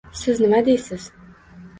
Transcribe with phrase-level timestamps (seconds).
[0.19, 1.05] Siz nima deysiz?